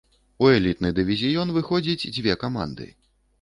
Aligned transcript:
У 0.45 0.47
элітны 0.53 0.89
дывізіён 0.99 1.53
выходзіць 1.59 2.09
дзве 2.17 2.33
каманды. 2.47 2.89